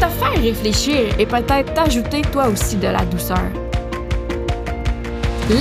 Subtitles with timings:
[0.00, 3.50] te faire réfléchir et peut-être t'ajouter toi aussi de la douceur.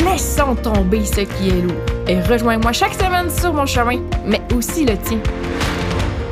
[0.06, 4.86] Laissons tomber ce qui est lourd et rejoins-moi chaque semaine sur mon chemin, mais aussi
[4.86, 5.20] le tien.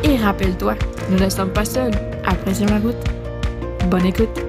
[0.03, 0.75] Et rappelle-toi,
[1.09, 1.93] nous ne sommes pas seuls.
[2.25, 2.95] Apprécions la route.
[3.89, 4.39] Bonne écoute.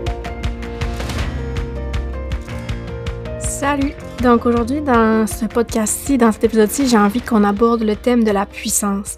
[3.41, 3.95] Salut!
[4.23, 8.31] Donc aujourd'hui, dans ce podcast-ci, dans cet épisode-ci, j'ai envie qu'on aborde le thème de
[8.31, 9.17] la puissance.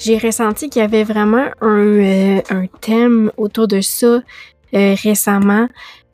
[0.00, 4.20] J'ai ressenti qu'il y avait vraiment un, euh, un thème autour de ça
[4.74, 5.68] euh, récemment.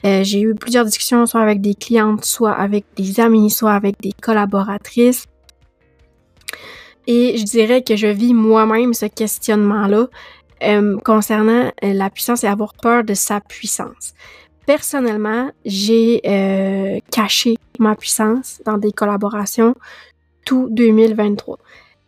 [0.04, 3.98] Euh, j'ai eu plusieurs discussions, soit avec des clientes, soit avec des amis, soit avec
[4.02, 5.26] des collaboratrices.
[7.06, 10.08] Et je dirais que je vis moi-même ce questionnement-là
[11.04, 14.14] concernant la puissance et avoir peur de sa puissance
[14.66, 19.74] personnellement, j'ai euh, caché ma puissance dans des collaborations
[20.44, 21.58] tout 2023.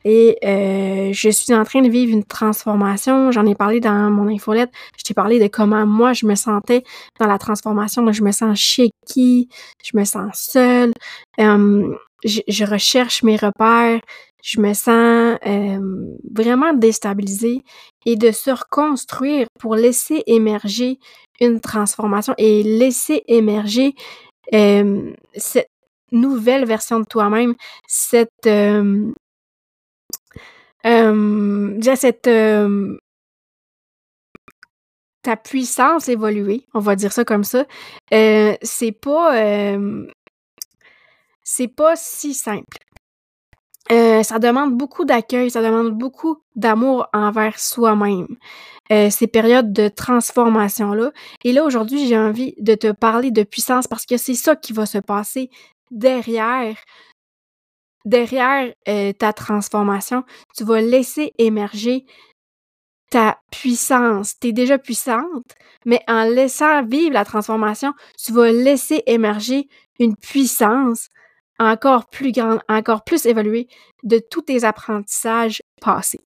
[0.05, 3.33] Et euh, je suis en train de vivre une transformation.
[3.33, 4.71] J'en ai parlé dans mon infolette.
[4.97, 6.85] Je t'ai parlé de comment moi je me sentais
[7.19, 8.11] dans la transformation.
[8.13, 9.49] Je me sens shaky,
[9.85, 10.93] je me sens seule.
[11.41, 14.01] Euh, je, je, recherche mes repères.
[14.43, 17.63] Je me sens euh, vraiment déstabilisée
[18.07, 20.99] et de se reconstruire pour laisser émerger
[21.41, 23.95] une transformation et laisser émerger
[24.55, 25.69] euh, cette
[26.13, 27.55] nouvelle version de toi-même,
[27.87, 28.47] cette
[30.89, 32.97] euh, cette euh,
[35.23, 37.67] ta puissance évoluer, on va dire ça comme ça.
[38.13, 39.35] Euh, c'est pas
[41.43, 42.79] c'est pas si simple.
[43.91, 48.29] Ça demande beaucoup d'accueil, ça demande beaucoup d'amour envers soi-même.
[48.91, 51.13] Ces périodes de transformation-là.
[51.45, 54.73] Et là, aujourd'hui, j'ai envie de te parler de puissance parce que c'est ça qui
[54.73, 55.51] va se passer
[55.91, 56.77] derrière
[58.09, 60.25] derrière euh, ta transformation.
[60.57, 62.07] Tu vas laisser émerger
[63.11, 64.39] ta puissance.
[64.39, 65.55] Tu es déjà puissante,
[65.85, 67.93] mais en laissant vivre la transformation,
[68.23, 71.09] tu vas laisser émerger une puissance
[71.59, 73.69] encore plus grande, encore plus évoluée
[74.05, 76.21] de tous tes apprentissages passés.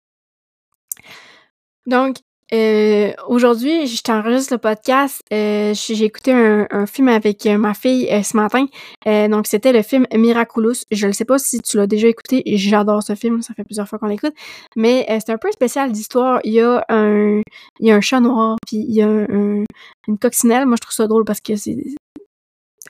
[1.86, 2.16] Donc,
[2.52, 5.22] euh, aujourd'hui, je t'enregistre le podcast.
[5.32, 8.66] Euh, j'ai écouté un, film avec euh, ma fille euh, ce matin.
[9.06, 10.84] Euh, donc, c'était le film Miraculous.
[10.90, 12.42] Je ne sais pas si tu l'as déjà écouté.
[12.46, 13.40] J'adore ce film.
[13.40, 14.34] Ça fait plusieurs fois qu'on l'écoute.
[14.76, 16.40] Mais c'est un peu spécial d'histoire.
[16.44, 17.40] Il y a un,
[17.80, 19.64] il y a un chat noir, puis il y a un,
[20.08, 20.66] une coccinelle.
[20.66, 21.76] Moi, je trouve ça drôle parce que c'est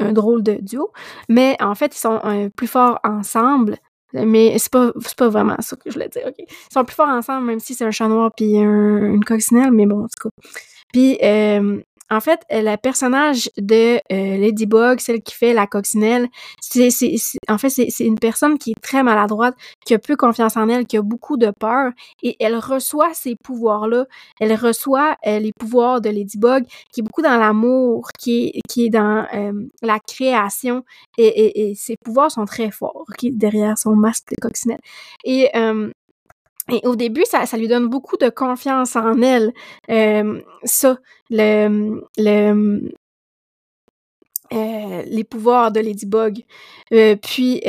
[0.00, 0.90] un drôle de duo.
[1.28, 3.76] Mais en fait, ils sont plus forts ensemble.
[4.12, 6.34] Mais c'est pas, pas vraiment ça que je voulais dire, OK?
[6.38, 9.72] Ils sont plus forts ensemble, même si c'est un chat noir puis un, une coccinelle,
[9.72, 10.34] mais bon, en tout cas.
[10.92, 11.80] Puis, euh,
[12.12, 16.28] en fait, le personnage de euh, Ladybug, celle qui fait la coccinelle,
[16.60, 16.90] c'est,
[17.48, 19.54] en fait, c'est, une personne qui est très maladroite,
[19.86, 21.90] qui a peu confiance en elle, qui a beaucoup de peur,
[22.22, 24.04] et elle reçoit ces pouvoirs-là.
[24.40, 29.26] Elle reçoit euh, les pouvoirs de Ladybug, qui est beaucoup dans l'amour, qui est, dans
[29.32, 30.84] euh, la création,
[31.16, 34.80] et, ses pouvoirs sont très forts, qui derrière son masque de coccinelle.
[35.24, 35.90] Et euh,
[36.84, 39.52] au début, ça, lui donne beaucoup de confiance en elle.
[39.90, 40.98] Euh, ça,
[41.32, 42.00] euh,
[44.50, 46.44] les pouvoirs de Ladybug.
[46.92, 47.62] Euh, puis,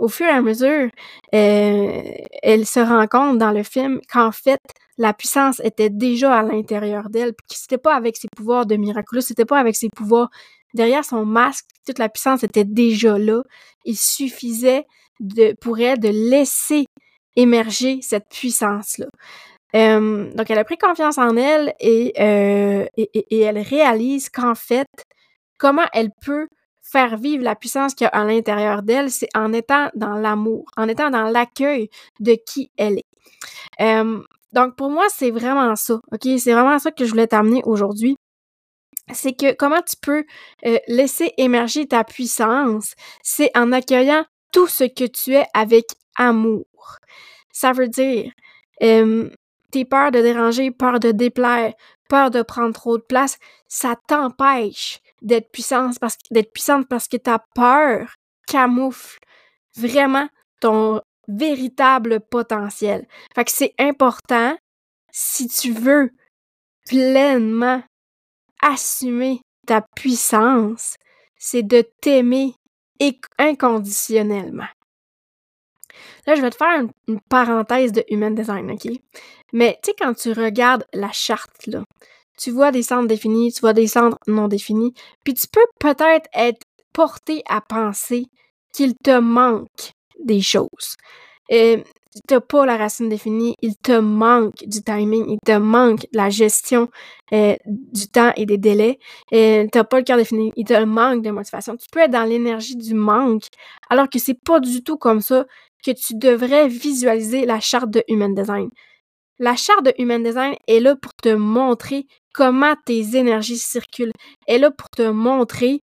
[0.00, 0.88] au fur et à mesure,
[1.32, 4.60] elle se rend compte dans le film qu'en fait,
[4.98, 8.74] la puissance était déjà à l'intérieur d'elle, puis que c'était pas avec ses pouvoirs de
[8.76, 10.28] miraculeux, c'était pas avec ses pouvoirs
[10.74, 13.42] derrière son masque, toute la puissance était déjà là.
[13.84, 14.86] Il suffisait
[15.60, 16.86] pour elle de laisser
[17.38, 19.06] émerger cette puissance-là.
[19.76, 24.54] Euh, donc, elle a pris confiance en elle et, euh, et, et, elle réalise qu'en
[24.54, 24.88] fait,
[25.56, 26.48] comment elle peut
[26.82, 30.64] faire vivre la puissance qu'il y a à l'intérieur d'elle, c'est en étant dans l'amour,
[30.76, 33.04] en étant dans l'accueil de qui elle est.
[33.80, 34.20] Euh,
[34.52, 36.22] donc, pour moi, c'est vraiment ça, OK?
[36.38, 38.16] C'est vraiment ça que je voulais t'amener aujourd'hui.
[39.12, 40.24] C'est que comment tu peux
[40.86, 45.84] laisser émerger ta puissance, c'est en accueillant tout ce que tu es avec
[46.16, 46.66] amour.
[47.60, 48.30] Ça veut dire,
[48.78, 51.74] tes peurs de déranger, peur de déplaire,
[52.08, 57.16] peur de prendre trop de place, ça t'empêche d'être puissante parce d'être puissante parce que
[57.16, 58.14] ta peur
[58.46, 59.18] camoufle
[59.76, 60.28] vraiment
[60.60, 63.08] ton véritable potentiel.
[63.34, 64.56] Fait que c'est important
[65.10, 66.12] si tu veux
[66.86, 67.82] pleinement
[68.62, 70.94] assumer ta puissance,
[71.36, 72.54] c'est de t'aimer
[73.36, 74.68] inconditionnellement.
[76.26, 78.90] Là, je vais te faire une, parenthèse de Human Design, OK?
[79.52, 81.84] Mais tu sais, quand tu regardes la charte, là,
[82.38, 86.28] tu vois des centres définis, tu vois des centres non définis, puis tu peux peut-être
[86.34, 86.60] être
[86.92, 88.26] porté à penser
[88.72, 89.92] qu'il te manque
[90.22, 90.96] des choses.
[91.50, 91.78] Euh,
[92.26, 96.88] t'as pas la racine définie, il te manque du timing, il te manque la gestion
[97.32, 98.98] euh, du temps et des délais.
[99.32, 101.76] Euh, t'as pas le cœur défini, il te manque de motivation.
[101.76, 103.44] Tu peux être dans l'énergie du manque,
[103.90, 105.46] alors que c'est pas du tout comme ça
[105.84, 108.70] que tu devrais visualiser la charte de Human Design.
[109.38, 114.12] La charte de Human Design est là pour te montrer comment tes énergies circulent.
[114.46, 115.80] Elle est là pour te montrer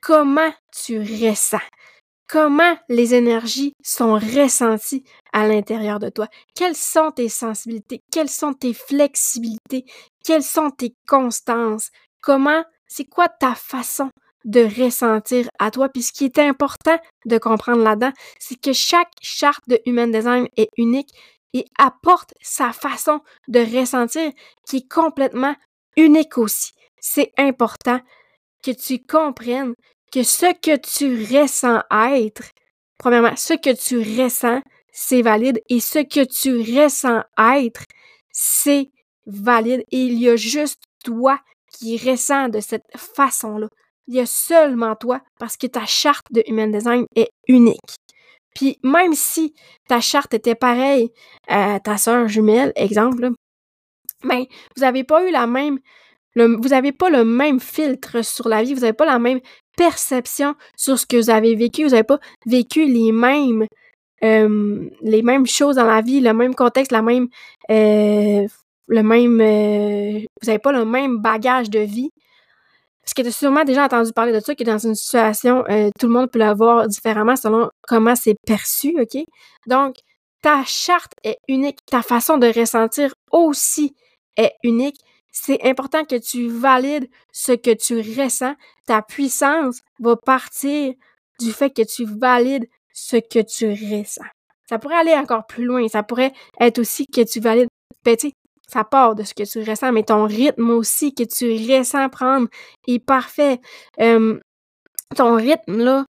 [0.00, 1.58] comment tu ressens
[2.28, 6.28] comment les énergies sont ressenties à l'intérieur de toi?
[6.54, 8.00] Quelles sont tes sensibilités?
[8.12, 9.84] Quelles sont tes flexibilités?
[10.24, 11.90] Quelles sont tes constances?
[12.20, 14.10] Comment, c'est quoi ta façon
[14.44, 15.88] de ressentir à toi?
[15.88, 20.48] Puis ce qui est important de comprendre là-dedans, c'est que chaque charte de Human Design
[20.56, 21.10] est unique
[21.52, 24.32] et apporte sa façon de ressentir
[24.68, 25.54] qui est complètement
[25.96, 26.72] unique aussi.
[27.00, 28.00] C'est important
[28.62, 29.74] que tu comprennes
[30.12, 32.50] que ce que tu ressens être,
[32.98, 34.62] premièrement, ce que tu ressens,
[34.92, 37.84] c'est valide et ce que tu ressens être,
[38.30, 38.90] c'est
[39.26, 43.68] valide et il y a juste toi qui ressens de cette façon-là.
[44.06, 47.96] Il y a seulement toi parce que ta charte de Human Design est unique.
[48.54, 49.54] Puis même si
[49.88, 51.10] ta charte était pareille
[51.48, 53.30] à ta sœur jumelle, exemple,
[54.24, 55.78] mais ben, vous n'avez pas eu la même
[56.36, 59.40] vous n'avez pas le même filtre sur la vie, vous n'avez pas la même
[59.76, 63.66] perception sur ce que vous avez vécu, vous n'avez pas vécu les mêmes
[64.24, 68.46] euh, les mêmes choses dans la vie, le même contexte, la euh,
[68.88, 72.10] le même euh, vous n'avez pas le même bagage de vie.
[73.02, 75.62] Parce que tu as sûrement déjà entendu parler de ça, que dans une situation,
[75.98, 79.22] tout le monde peut l'avoir différemment selon comment c'est perçu, OK?
[79.68, 79.94] Donc,
[80.42, 83.94] ta charte est unique, ta façon de ressentir aussi
[84.36, 84.98] est unique
[85.38, 88.54] c'est important que tu valides ce que tu ressens.
[88.86, 90.94] Ta puissance va partir
[91.38, 94.24] du fait que tu valides ce que tu ressens.
[94.66, 95.86] Ça pourrait aller encore plus loin.
[95.88, 97.68] Ça pourrait être aussi que tu valides,
[98.02, 98.16] ben,
[98.66, 102.48] ça part de ce que tu ressens, mais ton rythme aussi que tu ressens prendre
[102.88, 103.60] est parfait.
[103.98, 106.06] ton rythme, là,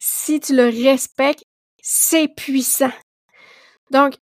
[0.00, 1.44] si tu le respectes,
[1.82, 2.92] c'est puissant.
[3.90, 4.14] Donc,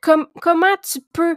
[0.00, 1.36] comment tu peux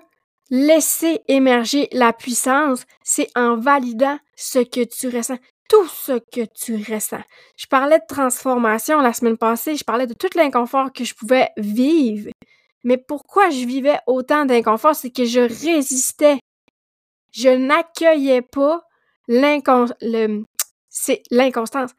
[0.50, 5.38] Laisser émerger la puissance, c'est en validant ce que tu ressens,
[5.70, 7.24] tout ce que tu ressens.
[7.58, 11.50] Je parlais de transformation la semaine passée, je parlais de tout l'inconfort que je pouvais
[11.58, 12.30] vivre.
[12.84, 16.40] Mais pourquoi je vivais autant d'inconfort, c'est que je résistais.
[17.32, 18.84] Je n'accueillais pas
[19.28, 19.94] l'inconstance.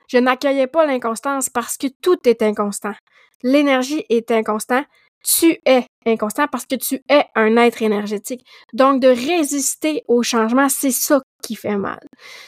[0.06, 2.94] Je n'accueillais pas l'inconstance parce que tout est inconstant.
[3.42, 4.86] L'énergie est inconstante
[5.24, 8.44] tu es inconstant parce que tu es un être énergétique.
[8.72, 12.00] Donc, de résister au changement, c'est ça qui fait mal.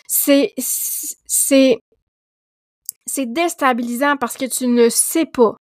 [0.06, 1.78] C'est, c'est,
[3.06, 5.56] c'est déstabilisant parce que tu ne sais pas.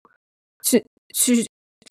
[0.64, 0.80] Tu,
[1.14, 1.44] tu,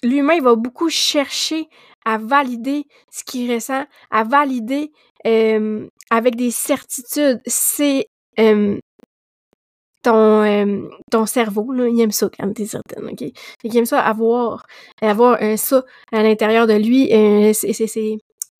[0.03, 1.67] l'humain va beaucoup chercher
[2.03, 4.91] à valider ce qu'il ressent, à valider
[5.27, 7.41] euh, avec des certitudes.
[7.45, 8.07] C'est
[8.39, 8.79] euh,
[10.01, 13.23] ton, euh, ton cerveau, là, il aime ça quand t'es certaine, OK?
[13.63, 14.65] il aime ça avoir,
[15.01, 17.87] avoir un ça à l'intérieur de lui, euh, c'est, c'est,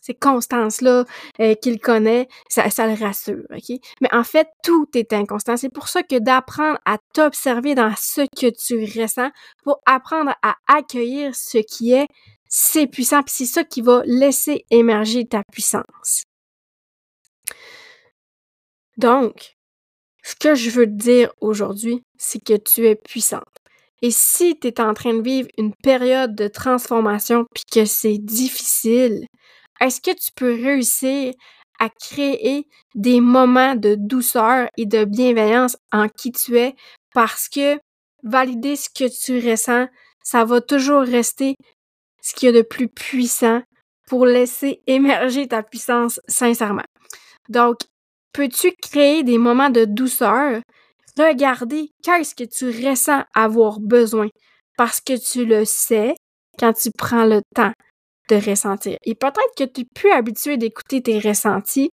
[0.02, 1.06] ces constances-là
[1.40, 3.78] euh, qu'il connaît, ça, ça le rassure, OK?
[4.02, 5.58] Mais en fait, tout est inconstant.
[5.58, 9.30] C'est pour ça que d'apprendre à t'observer dans ce que tu ressens,
[9.64, 12.08] pour apprendre à accueillir ce qui est,
[12.48, 16.24] c'est puissant, puis c'est ça qui va laisser émerger ta puissance.
[18.98, 19.56] Donc,
[20.24, 23.44] ce que je veux te dire aujourd'hui, c'est que tu es puissante.
[24.02, 28.18] Et si tu es en train de vivre une période de transformation puis que c'est
[28.18, 29.26] difficile,
[29.80, 31.34] est-ce que tu peux réussir
[31.80, 36.76] à créer des moments de douceur et de bienveillance en qui tu es?
[37.14, 37.80] Parce que
[38.24, 39.88] valider ce que tu ressens,
[40.24, 41.56] ça va toujours rester
[42.22, 43.62] ce qu'il y a de plus puissant
[44.08, 46.86] pour laisser émerger ta puissance sincèrement.
[47.50, 47.78] Donc,
[48.34, 50.62] Peux-tu créer des moments de douceur?
[51.18, 54.30] Regarder qu'est-ce que tu ressens avoir besoin?
[54.78, 56.16] Parce que tu le sais
[56.58, 57.74] quand tu prends le temps
[58.30, 58.98] de ressentir.
[59.04, 61.90] Et peut-être que tu es plus habitué d'écouter tes ressentis,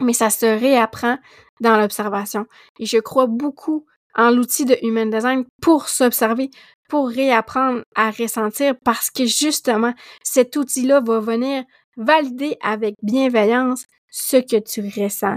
[0.00, 1.18] mais ça se réapprend
[1.60, 2.44] dans l'observation.
[2.78, 6.50] Et je crois beaucoup en l'outil de Human Design pour s'observer,
[6.88, 11.64] pour réapprendre à ressentir parce que justement, cet outil-là va venir
[11.96, 13.84] valider avec bienveillance
[14.16, 15.36] ce que tu ressens.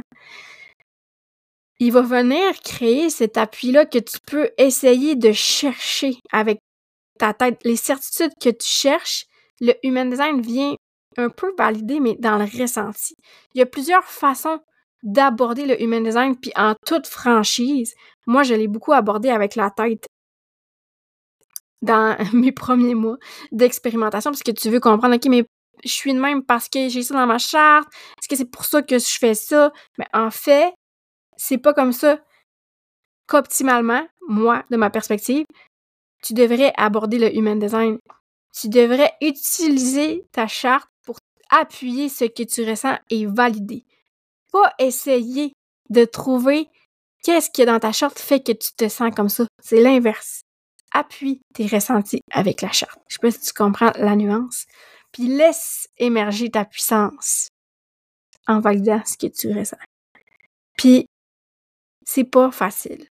[1.79, 6.59] Il va venir créer cet appui-là que tu peux essayer de chercher avec
[7.17, 7.59] ta tête.
[7.65, 9.25] Les certitudes que tu cherches,
[9.59, 10.75] le Human Design vient
[11.17, 13.15] un peu valider, mais dans le ressenti.
[13.53, 14.59] Il y a plusieurs façons
[15.03, 17.93] d'aborder le Human Design, puis en toute franchise,
[18.27, 20.05] moi, je l'ai beaucoup abordé avec la tête
[21.81, 23.17] dans mes premiers mois
[23.51, 25.45] d'expérimentation, parce que tu veux comprendre, OK, mais
[25.83, 28.65] je suis de même parce que j'ai ça dans ma charte, est-ce que c'est pour
[28.65, 29.71] ça que je fais ça?
[29.97, 30.73] Mais en fait,
[31.37, 32.19] c'est pas comme ça
[33.27, 35.45] qu'optimalement, moi, de ma perspective,
[36.23, 37.97] tu devrais aborder le Human Design.
[38.53, 41.17] Tu devrais utiliser ta charte pour
[41.49, 43.85] appuyer ce que tu ressens et valider.
[44.51, 45.53] Pas essayer
[45.89, 46.67] de trouver
[47.23, 49.45] qu'est-ce qui est dans ta charte fait que tu te sens comme ça.
[49.61, 50.41] C'est l'inverse
[50.91, 52.99] appuie tes ressentis avec la charte.
[53.07, 54.65] Je sais pas si tu comprends la nuance.
[55.11, 57.49] Puis laisse émerger ta puissance
[58.47, 59.77] en validant ce que tu ressens.
[60.77, 61.05] Puis,
[62.05, 63.07] c'est pas facile.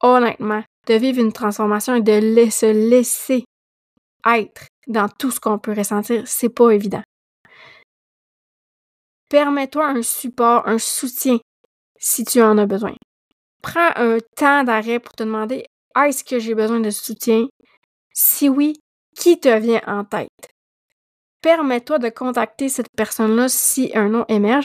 [0.00, 2.20] Honnêtement, de vivre une transformation et de
[2.50, 3.44] se laisser
[4.26, 7.02] être dans tout ce qu'on peut ressentir, c'est pas évident.
[9.28, 11.38] Permets-toi un support, un soutien
[11.98, 12.94] si tu en as besoin.
[13.62, 15.66] Prends un temps d'arrêt pour te demander
[15.96, 17.46] est-ce que j'ai besoin de soutien?
[18.12, 18.74] Si oui,
[19.16, 20.48] qui te vient en tête?
[21.42, 24.64] Permets-toi de contacter cette personne-là si un nom émerge.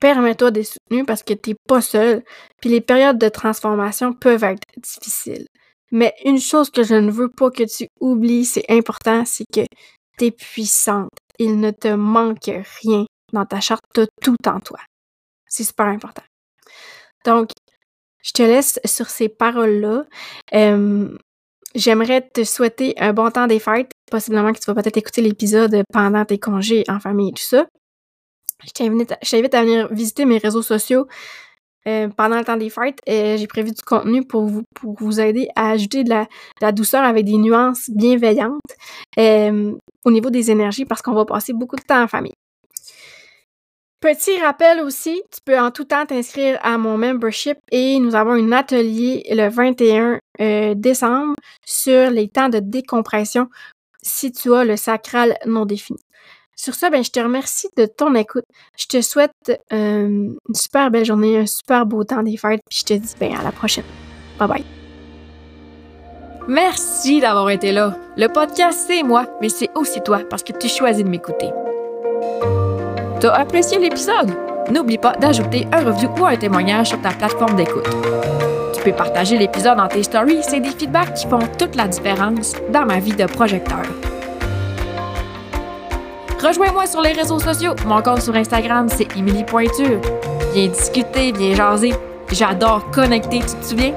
[0.00, 2.24] Permets-toi d'être soutenu parce que tu n'es pas seul,
[2.60, 5.46] puis les périodes de transformation peuvent être difficiles.
[5.92, 9.66] Mais une chose que je ne veux pas que tu oublies, c'est important, c'est que
[10.18, 11.10] tu es puissante.
[11.38, 12.50] Il ne te manque
[12.82, 14.78] rien dans ta charte, tu tout en toi.
[15.46, 16.22] C'est super important.
[17.24, 17.50] Donc,
[18.22, 20.06] je te laisse sur ces paroles-là.
[21.74, 23.92] J'aimerais te souhaiter un bon temps des fêtes.
[24.10, 27.66] Possiblement que tu vas peut-être écouter l'épisode pendant tes congés en famille et tout ça.
[28.64, 31.06] Je t'invite à venir visiter mes réseaux sociaux
[31.86, 32.98] euh, pendant le temps des fêtes.
[33.06, 37.24] J'ai prévu du contenu pour vous, pour vous aider à ajouter de la, douceur avec
[37.24, 38.60] des nuances bienveillantes
[39.16, 42.34] au niveau des énergies parce qu'on va passer beaucoup de temps en famille.
[44.00, 48.32] Petit rappel aussi, tu peux en tout temps t'inscrire à mon membership et nous avons
[48.32, 51.34] un atelier le 21 euh, décembre
[51.66, 53.48] sur les temps de décompression
[54.02, 55.98] si tu as le sacral non défini.
[56.56, 58.44] Sur ça, ben, je te remercie de ton écoute.
[58.78, 59.32] Je te souhaite
[59.72, 63.14] euh, une super belle journée, un super beau temps des fêtes, puis je te dis
[63.20, 63.84] ben, à la prochaine.
[64.38, 64.64] Bye bye.
[66.48, 67.96] Merci d'avoir été là.
[68.16, 71.50] Le podcast, c'est moi, mais c'est aussi toi parce que tu choisis de m'écouter.
[73.20, 74.34] T'as apprécié l'épisode?
[74.70, 77.86] N'oublie pas d'ajouter un review ou un témoignage sur ta plateforme d'écoute.
[78.72, 82.54] Tu peux partager l'épisode dans tes stories, c'est des feedbacks qui font toute la différence
[82.72, 83.82] dans ma vie de projecteur.
[86.42, 87.74] Rejoins-moi sur les réseaux sociaux.
[87.84, 90.00] Mon compte sur Instagram, c'est Émilie Pointure.
[90.54, 91.92] Viens discuter, viens jaser.
[92.32, 93.92] J'adore connecter, tu te souviens?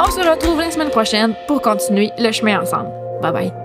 [0.00, 2.90] On se retrouve la semaine prochaine pour continuer le chemin ensemble.
[3.22, 3.61] Bye bye.